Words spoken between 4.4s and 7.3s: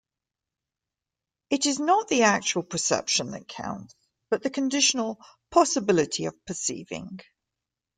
the conditional "possibility" of perceiving.